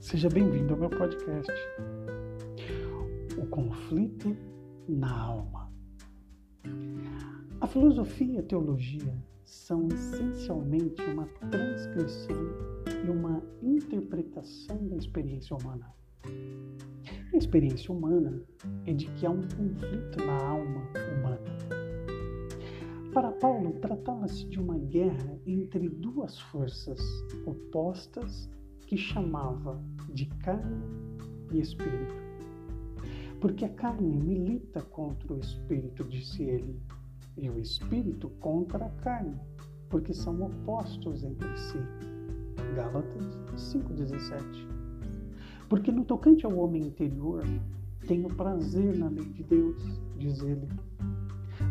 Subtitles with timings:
[0.00, 1.52] Seja bem-vindo ao meu podcast.
[3.38, 4.36] O conflito
[4.88, 5.70] na alma.
[7.60, 12.36] A filosofia e a teologia são essencialmente uma transcrição
[13.06, 15.94] e uma interpretação da experiência humana.
[17.32, 18.42] A experiência humana
[18.86, 20.82] é de que há um conflito na alma
[21.18, 21.80] humana.
[23.12, 27.00] Para Paulo, tratava-se de uma guerra entre duas forças
[27.44, 28.48] opostas
[28.90, 29.80] que chamava
[30.12, 30.82] de carne
[31.52, 32.12] e espírito.
[33.40, 36.76] Porque a carne milita contra o espírito, disse ele,
[37.36, 39.38] e o espírito contra a carne,
[39.88, 41.78] porque são opostos entre si.
[42.74, 44.66] Gálatas 5,17.
[45.68, 47.44] Porque no tocante ao homem interior,
[48.08, 50.66] tenho prazer na lei de Deus, diz ele,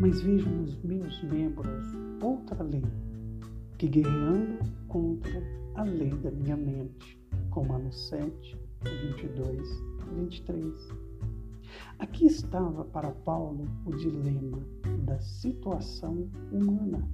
[0.00, 2.82] mas vejo nos meus membros outra lei,
[3.82, 5.42] que guerreando contra
[5.74, 7.20] a lei da minha mente.
[7.50, 9.82] Romanos 7, 22,
[10.14, 10.88] 23.
[11.98, 14.64] Aqui estava para Paulo o dilema
[15.04, 17.04] da situação humana.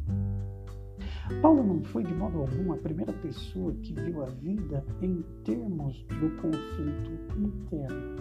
[1.41, 6.05] Paulo não foi de modo algum a primeira pessoa que viu a vida em termos
[6.21, 8.17] do conflito interno.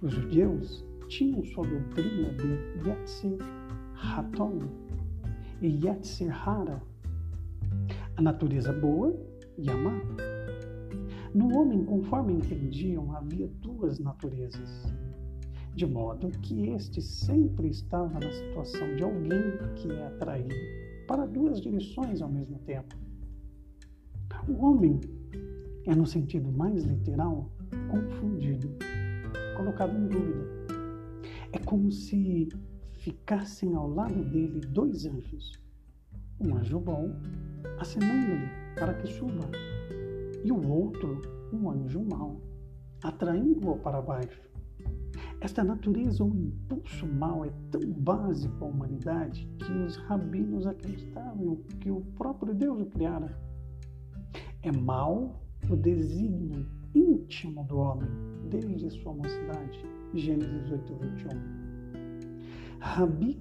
[0.00, 3.38] Os judeus tinham sua doutrina de Yetzer
[3.96, 4.60] Haton
[5.60, 6.80] e Yetzer Hara,
[8.16, 9.14] a natureza boa
[9.58, 10.00] e a má.
[11.34, 14.84] No homem, conforme entendiam, havia duas naturezas,
[15.74, 20.54] de modo que este sempre estava na situação de alguém que é atraído
[21.06, 22.94] para duas direções ao mesmo tempo.
[24.46, 25.00] O homem
[25.86, 27.50] é, no sentido mais literal,
[27.90, 28.70] confundido,
[29.56, 30.46] colocado em dúvida.
[31.52, 32.48] É como se
[32.92, 35.52] ficassem ao lado dele dois anjos,
[36.40, 37.10] um anjo bom
[37.78, 39.48] acenando-lhe para que suba,
[40.44, 42.40] e o outro, um anjo mau,
[43.02, 44.40] atraindo-o para baixo.
[45.40, 51.90] Esta natureza ou impulso mau é tão básico à humanidade que os rabinos acreditavam que
[51.90, 53.36] o próprio Deus o criara.
[54.62, 58.08] É mau o desígnio íntimo do homem
[58.48, 59.84] desde sua mocidade.
[60.14, 61.28] Gênesis 8, 21.
[62.78, 63.40] Rabi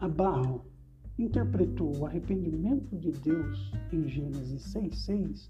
[0.00, 0.71] Abarro
[1.18, 5.48] interpretou o arrependimento de Deus em Gênesis 6,6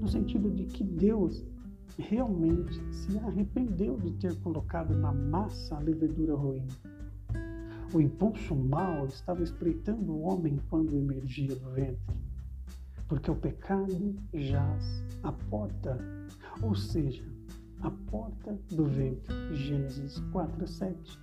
[0.00, 1.44] no sentido de que Deus
[1.98, 6.66] realmente se arrependeu de ter colocado na massa a levedura ruim.
[7.92, 12.14] O impulso mau estava espreitando o homem quando emergia do ventre,
[13.08, 15.98] porque o pecado jaz à porta,
[16.62, 17.24] ou seja,
[17.80, 19.34] à porta do ventre.
[19.54, 21.18] Gênesis 4, 7.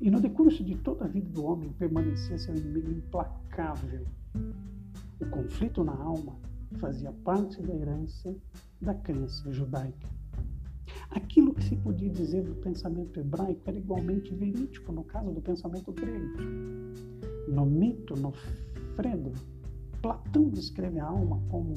[0.00, 4.04] E no decurso de toda a vida do homem permanecia seu inimigo implacável.
[5.20, 6.36] O conflito na alma
[6.78, 8.34] fazia parte da herança
[8.80, 10.08] da crença judaica.
[11.10, 15.92] Aquilo que se podia dizer do pensamento hebraico era igualmente verídico no caso do pensamento
[15.92, 16.36] grego.
[17.48, 18.32] No mito, no
[18.96, 19.32] Fredo,
[20.02, 21.74] Platão descreve a alma como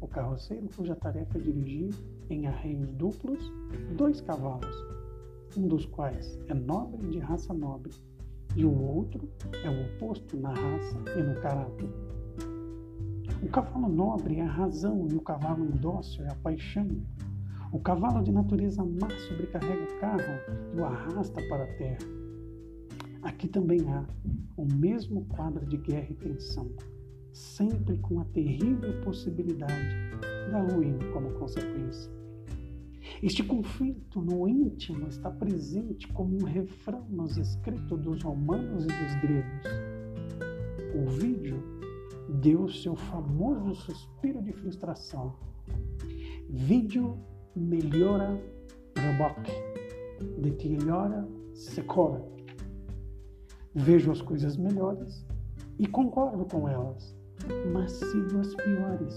[0.00, 1.94] o carroceiro cuja tarefa é dirigir
[2.28, 3.52] em arreios duplos
[3.96, 4.99] dois cavalos
[5.56, 7.92] um dos quais é nobre de raça nobre,
[8.56, 9.28] e o outro
[9.64, 11.88] é o oposto na raça e no caráter.
[13.42, 16.86] O cavalo nobre é a razão e o cavalo indócil é a paixão.
[17.72, 21.98] O cavalo de natureza má sobrecarrega o carro e o arrasta para a terra.
[23.22, 24.04] Aqui também há
[24.56, 26.70] o mesmo quadro de guerra e tensão,
[27.32, 29.94] sempre com a terrível possibilidade
[30.50, 32.19] da ruína como consequência.
[33.22, 39.14] Este conflito no íntimo está presente como um refrão nos escritos dos romanos e dos
[39.20, 39.66] gregos.
[40.94, 41.62] O vídeo
[42.40, 45.36] deu seu famoso suspiro de frustração.
[46.48, 47.18] Vídeo
[47.54, 48.42] melhora
[48.96, 49.52] reboque,
[50.40, 52.24] deteriora secora.
[53.74, 55.26] Vejo as coisas melhores
[55.78, 57.14] e concordo com elas,
[57.70, 59.16] mas sigo as piores.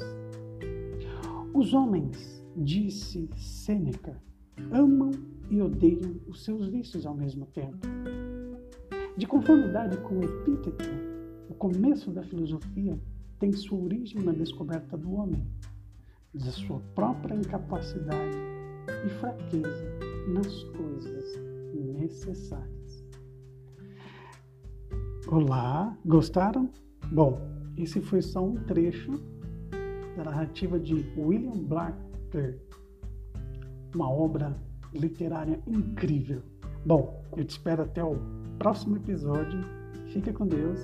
[1.54, 4.22] Os homens disse Sêneca,
[4.72, 5.12] amam
[5.50, 7.88] e odeiam os seus vícios ao mesmo tempo.
[9.18, 10.90] De conformidade com epíteto,
[11.50, 13.00] o começo da filosofia
[13.40, 15.46] tem sua origem na descoberta do homem,
[16.34, 18.38] da sua própria incapacidade
[19.06, 19.86] e fraqueza
[20.28, 21.40] nas coisas
[22.00, 23.06] necessárias.
[25.28, 26.70] Olá, gostaram?
[27.12, 27.40] Bom,
[27.78, 29.12] esse foi só um trecho
[30.16, 32.13] da narrativa de William Black
[33.94, 34.56] uma obra
[34.94, 36.42] literária incrível.
[36.86, 38.18] Bom, eu te espero até o
[38.60, 39.60] próximo episódio.
[40.08, 40.80] Fica com Deus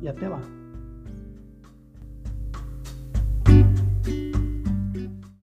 [0.00, 0.63] e até lá.